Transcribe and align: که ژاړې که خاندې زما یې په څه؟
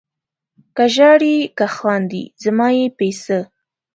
که 0.75 0.85
ژاړې 0.95 1.35
که 1.57 1.65
خاندې 1.75 2.23
زما 2.43 2.67
یې 2.77 2.85
په 2.97 3.07
څه؟ 3.21 3.37